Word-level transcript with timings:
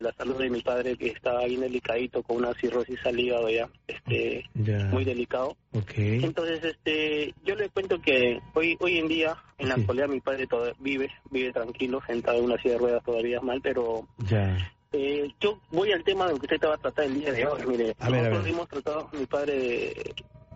la 0.00 0.12
salud 0.12 0.36
de 0.36 0.48
mi 0.48 0.60
padre 0.62 0.96
que 0.96 1.08
estaba 1.08 1.44
bien 1.46 1.60
delicadito 1.60 2.22
con 2.22 2.36
una 2.36 2.54
cirrosis 2.54 3.04
al 3.04 3.18
hígado 3.18 3.50
ya, 3.50 3.68
este, 3.88 4.44
Ya. 4.54 4.84
muy 4.86 5.04
delicado. 5.04 5.56
Entonces, 5.96 6.62
este, 6.62 7.34
yo 7.44 7.56
le 7.56 7.68
cuento 7.70 8.00
que 8.00 8.38
hoy 8.54 8.76
hoy 8.80 8.98
en 8.98 9.08
día, 9.08 9.36
en 9.58 9.68
la 9.68 9.74
Sí. 9.74 9.80
actualidad, 9.80 10.08
mi 10.08 10.20
padre 10.20 10.46
todavía 10.46 10.74
vive, 10.78 11.10
vive 11.30 11.52
tranquilo, 11.52 12.00
sentado 12.06 12.38
en 12.38 12.44
una 12.44 12.58
silla 12.62 12.74
de 12.74 12.78
ruedas 12.78 13.04
todavía 13.04 13.40
mal, 13.40 13.60
pero 13.60 14.06
Ya. 14.18 14.56
eh, 14.92 15.28
yo 15.40 15.60
voy 15.72 15.90
al 15.92 16.04
tema 16.04 16.26
de 16.26 16.32
lo 16.34 16.38
que 16.38 16.46
usted 16.46 16.60
te 16.60 16.66
va 16.68 16.74
a 16.74 16.78
tratar 16.78 17.04
el 17.06 17.14
día 17.20 17.32
de 17.32 17.46
hoy. 17.46 17.66
Mire, 17.66 17.96
A 17.98 18.08
ver, 18.08 18.20
a 18.20 18.22
nosotros 18.22 18.44
ver. 18.44 18.52
hemos 18.52 18.68
tratado, 18.68 19.10
mi 19.18 19.26
padre, 19.26 19.94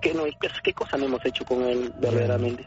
¿qué, 0.01 0.15
no, 0.15 0.25
qué, 0.25 0.49
qué 0.63 0.73
cosa 0.73 0.97
no 0.97 1.07
hemos 1.07 1.27
hecho 1.27 1.45
con 1.45 1.65
él 1.65 1.93
verdaderamente? 2.01 2.65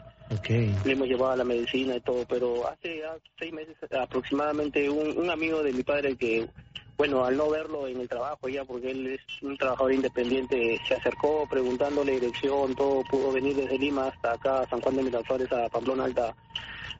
Le 0.84 0.92
hemos 0.92 1.06
llevado 1.08 1.32
a 1.32 1.36
la 1.36 1.44
medicina 1.44 1.94
y 1.96 2.00
todo, 2.00 2.26
pero 2.28 2.66
hace 2.68 2.98
ya 2.98 3.14
seis 3.38 3.52
meses 3.52 3.76
aproximadamente 3.98 4.90
un, 4.90 5.16
un 5.16 5.30
amigo 5.30 5.62
de 5.62 5.72
mi 5.72 5.84
padre 5.84 6.16
que, 6.16 6.46
bueno, 6.96 7.24
al 7.24 7.36
no 7.36 7.50
verlo 7.50 7.86
en 7.86 8.00
el 8.00 8.08
trabajo 8.08 8.48
ya, 8.48 8.64
porque 8.64 8.90
él 8.90 9.06
es 9.06 9.42
un 9.42 9.56
trabajador 9.56 9.92
independiente, 9.92 10.80
se 10.86 10.94
acercó 10.94 11.46
preguntándole 11.48 12.12
dirección, 12.12 12.74
todo, 12.74 13.02
pudo 13.04 13.32
venir 13.32 13.54
desde 13.54 13.78
Lima 13.78 14.08
hasta 14.08 14.32
acá, 14.32 14.66
San 14.70 14.80
Juan 14.80 14.96
de 14.96 15.02
Miraflores, 15.02 15.52
a 15.52 15.68
Pamplona 15.68 16.04
Alta, 16.04 16.34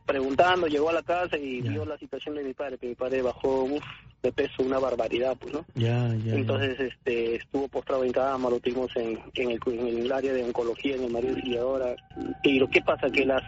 preguntando, 0.07 0.67
llegó 0.67 0.89
a 0.91 0.95
la 0.95 1.03
casa 1.03 1.37
y 1.37 1.63
Ya. 1.63 1.71
vio 1.73 1.85
la 1.85 1.99
situación 1.99 2.35
de 2.37 2.45
mi 2.45 2.55
padre, 2.55 2.79
que 2.79 2.87
mi 2.89 2.95
padre 2.95 3.23
bajó 3.23 3.65
uf, 3.65 3.83
de 4.23 4.33
peso 4.33 4.63
una 4.63 4.79
barbaridad, 4.79 5.37
pues, 5.39 5.53
¿no? 5.53 5.65
Ya, 5.75 6.09
ya. 6.25 6.35
Entonces 6.35 6.79
este, 6.81 7.37
estuvo 7.37 7.69
postrado 7.69 8.05
en 8.05 8.13
cama, 8.13 8.49
lo 8.51 8.59
tuvimos 8.61 8.91
en, 8.97 9.19
en, 9.35 9.51
el, 9.51 9.61
en 9.67 9.99
el 9.99 10.13
área 10.13 10.33
de 10.33 10.45
oncología, 10.45 10.97
en 10.97 11.05
el 11.05 11.11
María 11.13 11.31
Auxiliadora. 11.31 11.95
Y 12.43 12.59
lo 12.59 12.69
que 12.69 12.81
pasa 12.81 13.11
que 13.11 13.25
las 13.27 13.43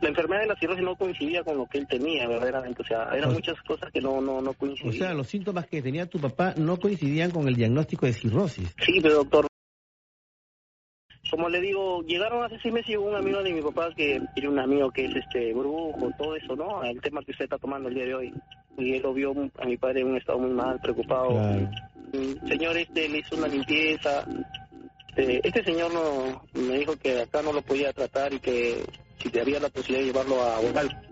la 0.00 0.08
enfermedad 0.08 0.40
de 0.42 0.48
la 0.48 0.56
cirrosis 0.56 0.82
no 0.82 0.96
coincidía 0.96 1.44
con 1.44 1.56
lo 1.56 1.66
que 1.66 1.78
él 1.78 1.86
tenía, 1.86 2.26
verdaderamente. 2.26 2.82
O 2.82 2.84
sea, 2.84 3.08
eran 3.14 3.30
O- 3.30 3.34
muchas 3.34 3.60
cosas 3.62 3.90
que 3.92 4.00
no, 4.00 4.20
no, 4.20 4.40
no 4.42 4.50
O 4.50 4.54
coincidían. 4.54 4.94
sea, 4.94 5.14
los 5.14 5.28
síntomas 5.28 5.66
que 5.66 5.80
tenía 5.80 6.06
tu 6.06 6.18
papá 6.18 6.54
no 6.56 6.76
coincidían 6.78 7.30
con 7.30 7.46
el 7.48 7.54
diagnóstico 7.54 8.06
de 8.06 8.12
cirrosis. 8.12 8.74
Sí, 8.84 8.98
pero 9.00 9.14
doctor, 9.18 9.46
como 11.32 11.48
le 11.48 11.60
digo, 11.62 12.02
llegaron 12.02 12.44
hace 12.44 12.58
seis 12.60 12.74
meses 12.74 12.90
llegó 12.90 13.04
un 13.06 13.14
amigo 13.16 13.42
de 13.42 13.52
mi 13.54 13.62
papá 13.62 13.88
que 13.96 14.20
tiene 14.34 14.50
un 14.50 14.58
amigo 14.58 14.90
que 14.90 15.06
es 15.06 15.16
este 15.16 15.54
brujo, 15.54 16.10
todo 16.18 16.36
eso, 16.36 16.54
¿no? 16.54 16.84
El 16.84 17.00
tema 17.00 17.22
que 17.24 17.30
usted 17.30 17.44
está 17.44 17.56
tomando 17.56 17.88
el 17.88 17.94
día 17.94 18.04
de 18.04 18.14
hoy. 18.14 18.34
Y 18.76 18.94
él 18.96 19.02
lo 19.02 19.14
vio 19.14 19.32
a 19.58 19.64
mi 19.64 19.76
padre 19.78 20.02
en 20.02 20.08
un 20.08 20.16
estado 20.18 20.38
muy 20.38 20.50
mal, 20.50 20.78
preocupado. 20.80 21.30
Claro. 21.30 21.70
Señor, 22.46 22.76
este 22.76 23.08
le 23.08 23.18
hizo 23.20 23.34
una 23.36 23.48
limpieza. 23.48 24.26
Este, 25.16 25.40
este 25.48 25.64
señor 25.64 25.92
no, 25.94 26.42
me 26.52 26.78
dijo 26.78 26.96
que 26.96 27.22
acá 27.22 27.40
no 27.42 27.52
lo 27.54 27.62
podía 27.62 27.92
tratar 27.94 28.34
y 28.34 28.38
que 28.38 28.82
si 29.18 29.38
había 29.38 29.58
la 29.58 29.70
posibilidad 29.70 30.00
de 30.00 30.06
llevarlo 30.12 30.42
a 30.42 30.58
Guadal. 30.58 31.02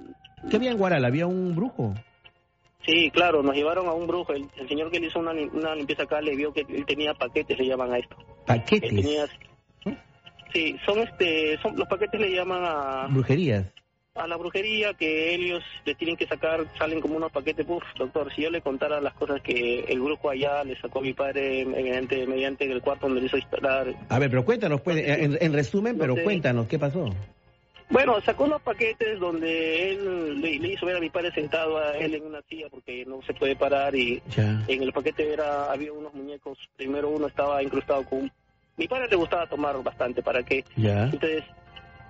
¿Qué 0.50 0.56
había 0.56 0.70
en 0.72 0.78
Guaral? 0.78 1.05
¿Había 1.05 1.27
un 1.27 1.56
brujo? 1.56 1.94
Sí, 2.84 3.10
claro, 3.10 3.42
nos 3.42 3.55
llevaron 3.55 3.86
a 3.88 3.92
un 3.92 4.06
brujo. 4.06 4.32
El, 4.34 4.46
el 4.58 4.68
señor 4.68 4.90
que 4.90 5.00
le 5.00 5.06
hizo 5.06 5.18
una, 5.18 5.32
lim- 5.32 5.50
una 5.55 5.74
limpieza 5.74 6.02
acá 6.02 6.20
le 6.20 6.36
vio 6.36 6.52
que 6.52 6.60
él 6.68 6.84
tenía 6.86 7.14
paquetes, 7.14 7.58
le 7.58 7.66
llaman 7.66 7.92
a 7.92 7.98
esto. 7.98 8.16
Él 8.18 8.27
Paquetes. 8.46 8.90
tenía... 8.90 9.27
Sí, 10.52 10.76
son 10.84 10.98
este, 11.00 11.58
son 11.62 11.76
los 11.76 11.86
paquetes 11.88 12.20
le 12.20 12.34
llaman 12.34 12.62
a, 12.64 13.06
Brujerías. 13.08 13.64
a 14.14 14.26
la 14.26 14.36
brujería 14.36 14.94
que 14.94 15.34
ellos 15.34 15.62
le 15.84 15.94
tienen 15.94 16.16
que 16.16 16.26
sacar, 16.26 16.64
salen 16.76 17.00
como 17.00 17.16
unos 17.16 17.30
paquetes, 17.30 17.64
Uf, 17.68 17.84
doctor, 17.96 18.32
si 18.34 18.42
yo 18.42 18.50
le 18.50 18.60
contara 18.60 19.00
las 19.00 19.14
cosas 19.14 19.40
que 19.42 19.80
el 19.88 20.00
brujo 20.00 20.30
allá 20.30 20.64
le 20.64 20.78
sacó 20.80 20.98
a 20.98 21.02
mi 21.02 21.12
padre 21.12 21.64
mediante, 21.64 22.26
mediante 22.26 22.64
el 22.64 22.82
cuarto 22.82 23.06
donde 23.06 23.20
le 23.20 23.26
hizo 23.28 23.36
instalar. 23.38 23.94
A 24.08 24.18
ver, 24.18 24.30
pero 24.30 24.44
cuéntanos, 24.44 24.80
pues, 24.80 24.96
en, 24.98 25.38
en 25.40 25.52
resumen, 25.52 25.96
pero 25.98 26.14
cuéntanos, 26.22 26.66
¿qué 26.66 26.78
pasó? 26.78 27.08
Bueno, 27.92 28.20
sacó 28.20 28.44
unos 28.44 28.62
paquetes 28.62 29.18
donde 29.18 29.90
él 29.90 30.40
le, 30.40 30.60
le 30.60 30.68
hizo 30.74 30.86
ver 30.86 30.96
a 30.96 31.00
mi 31.00 31.10
padre 31.10 31.32
sentado 31.32 31.76
a 31.76 31.96
él 31.98 32.14
en 32.14 32.24
una 32.24 32.40
silla 32.42 32.68
porque 32.70 33.04
no 33.04 33.20
se 33.22 33.34
puede 33.34 33.56
parar 33.56 33.96
y 33.96 34.22
en 34.36 34.82
el 34.82 34.92
paquete 34.92 35.32
era 35.32 35.72
había 35.72 35.92
unos 35.92 36.14
muñecos, 36.14 36.56
primero 36.77 37.08
uno 37.10 37.27
estaba 37.27 37.60
incrustado 37.62 38.05
con 38.05 38.18
un... 38.20 38.33
Mi 38.80 38.89
padre 38.89 39.08
le 39.11 39.17
gustaba 39.17 39.46
tomar 39.46 39.80
bastante, 39.83 40.23
¿para 40.23 40.42
qué? 40.42 40.64
Ya. 40.74 41.05
Entonces, 41.05 41.45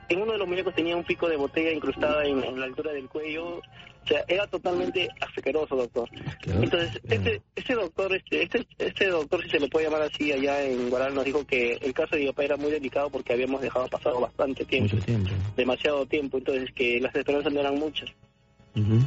en 0.08 0.22
uno 0.22 0.32
de 0.32 0.38
los 0.38 0.46
muñecos 0.46 0.72
tenía 0.72 0.96
un 0.96 1.02
pico 1.02 1.28
de 1.28 1.36
botella 1.36 1.72
incrustada 1.72 2.24
en, 2.24 2.44
en 2.44 2.60
la 2.60 2.66
altura 2.66 2.92
del 2.92 3.08
cuello. 3.08 3.56
O 3.56 4.06
sea, 4.06 4.24
era 4.28 4.46
totalmente 4.46 5.08
asqueroso, 5.20 5.74
doctor. 5.74 6.08
Entonces, 6.46 7.00
este, 7.08 7.42
este 7.56 7.74
doctor, 7.74 8.14
este, 8.14 8.44
este, 8.44 8.66
este 8.78 9.08
doctor, 9.08 9.42
si 9.42 9.50
se 9.50 9.58
le 9.60 9.68
puede 9.68 9.86
llamar 9.86 10.02
así, 10.02 10.32
allá 10.32 10.62
en 10.64 10.88
Guaral 10.90 11.12
nos 11.12 11.24
dijo 11.24 11.44
que 11.44 11.72
el 11.72 11.92
caso 11.92 12.14
de 12.14 12.22
mi 12.22 12.26
papá 12.28 12.44
era 12.44 12.56
muy 12.56 12.70
delicado 12.70 13.10
porque 13.10 13.32
habíamos 13.32 13.60
dejado 13.60 13.88
pasado 13.88 14.20
bastante 14.20 14.64
tiempo, 14.64 14.94
Mucho 14.94 15.04
tiempo. 15.04 15.30
demasiado 15.56 16.06
tiempo, 16.06 16.38
entonces 16.38 16.70
que 16.72 17.00
las 17.00 17.14
esperanzas 17.14 17.52
no 17.52 17.60
eran 17.60 17.74
muchas. 17.74 18.08
Ujú. 18.76 19.00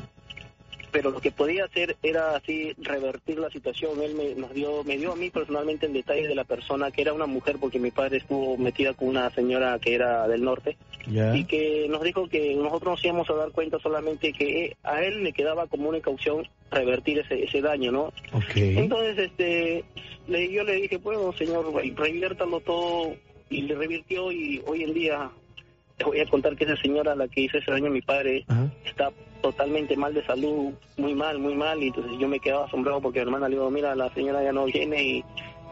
Pero 0.93 1.11
lo 1.11 1.19
que 1.19 1.31
podía 1.31 1.65
hacer 1.65 1.97
era 2.03 2.35
así 2.37 2.73
revertir 2.77 3.39
la 3.39 3.49
situación. 3.49 4.01
Él 4.01 4.13
me, 4.13 4.35
nos 4.35 4.53
dio, 4.53 4.83
me 4.83 4.97
dio 4.97 5.11
a 5.11 5.15
mí 5.15 5.29
personalmente 5.31 5.87
el 5.87 5.93
detalle 5.93 6.27
de 6.27 6.35
la 6.35 6.43
persona, 6.45 6.91
que 6.91 7.01
era 7.01 7.13
una 7.13 7.25
mujer, 7.25 7.57
porque 7.59 7.79
mi 7.79 7.91
padre 7.91 8.17
estuvo 8.17 8.55
metida 8.57 8.93
con 8.93 9.09
una 9.09 9.29
señora 9.31 9.79
que 9.79 9.95
era 9.95 10.27
del 10.27 10.43
norte. 10.43 10.77
Y 11.07 11.43
que 11.45 11.87
nos 11.89 12.01
dijo 12.03 12.29
que 12.29 12.55
nosotros 12.55 12.93
nos 12.93 13.05
íbamos 13.05 13.29
a 13.29 13.33
dar 13.33 13.51
cuenta 13.51 13.77
solamente 13.79 14.31
que 14.31 14.77
a 14.83 15.03
él 15.03 15.23
le 15.23 15.33
quedaba 15.33 15.67
como 15.67 15.89
una 15.89 15.99
caución 15.99 16.47
revertir 16.71 17.19
ese, 17.19 17.43
ese 17.43 17.61
daño, 17.61 17.91
¿no? 17.91 18.13
Entonces, 18.55 19.17
este, 19.17 19.83
le, 20.27 20.51
yo 20.51 20.63
le 20.63 20.75
dije, 20.75 20.97
bueno, 20.97 21.33
señor, 21.33 21.73
reviértalo 21.73 22.59
todo, 22.61 23.15
y 23.49 23.63
le 23.63 23.75
revirtió, 23.75 24.31
y 24.31 24.61
hoy 24.65 24.83
en 24.83 24.93
día, 24.93 25.31
te 25.97 26.03
voy 26.05 26.19
a 26.19 26.25
contar 26.29 26.55
que 26.55 26.63
esa 26.65 26.75
señora 26.77 27.11
a 27.11 27.15
la 27.15 27.27
que 27.27 27.41
hizo 27.41 27.57
ese 27.57 27.71
daño 27.71 27.87
a 27.87 27.91
mi 27.91 28.01
padre 28.01 28.43
Ajá. 28.47 28.67
está 28.85 29.11
totalmente 29.41 29.95
mal 29.97 30.13
de 30.13 30.25
salud, 30.25 30.71
muy 30.97 31.13
mal, 31.13 31.37
muy 31.39 31.53
mal, 31.55 31.81
y 31.83 31.87
entonces 31.87 32.13
yo 32.19 32.27
me 32.27 32.39
quedaba 32.39 32.65
asombrado 32.65 33.01
porque 33.01 33.19
mi 33.19 33.25
hermana 33.25 33.49
le 33.49 33.55
digo, 33.55 33.69
mira, 33.69 33.95
la 33.95 34.11
señora 34.13 34.41
ya 34.43 34.51
no 34.53 34.65
viene, 34.65 35.03
y 35.03 35.23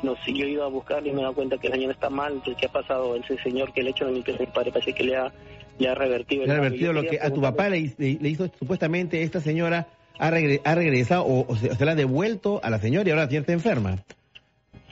no, 0.04 0.16
si 0.26 0.34
yo 0.38 0.46
he 0.46 0.50
ido 0.50 0.64
a 0.66 0.68
buscarle 0.68 1.10
y 1.10 1.14
me 1.14 1.20
he 1.20 1.24
dado 1.24 1.36
cuenta 1.36 1.58
que 1.58 1.70
la 1.70 1.76
señora 1.76 1.94
está 1.94 2.10
mal, 2.10 2.34
entonces 2.34 2.58
¿qué 2.60 2.66
ha 2.68 2.72
pasado? 2.72 3.16
Ese 3.16 3.38
señor 3.42 3.72
que 3.74 3.82
le 3.82 3.90
ha 3.90 3.92
hecho 3.92 4.06
la 4.06 4.12
limpieza 4.12 4.44
a 4.44 4.46
mi 4.46 4.52
padre 4.52 4.72
parece 4.72 4.94
que 4.94 5.04
le 5.04 5.16
ha, 5.16 5.32
le 5.80 5.88
ha 5.88 5.96
revertido. 5.96 6.44
el 6.44 6.50
Le 6.50 6.54
ha 6.54 6.58
revertido 6.58 6.94
lo 6.94 7.02
que 7.04 7.20
a 7.22 7.34
tu 7.34 7.42
papá 7.42 7.70
le, 7.70 7.92
le- 7.98 8.18
le 8.20 8.30
hizo 8.30 8.50
supuestamente 8.60 9.24
esta 9.24 9.40
señora 9.40 9.88
ha, 10.20 10.30
regre- 10.32 10.62
ha 10.66 10.76
regresado 10.76 11.24
o, 11.26 11.46
o 11.48 11.56
se, 11.56 11.72
o 11.72 11.76
se 11.76 11.86
la 11.86 11.94
ha 11.94 11.96
devuelto 11.96 12.60
a 12.64 12.70
la 12.70 12.80
señora 12.80 13.08
y 13.08 13.12
ahora 13.12 13.24
la 13.24 13.28
señora 13.30 13.42
está 13.42 13.54
enferma. 13.54 13.98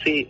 Sí, 0.04 0.30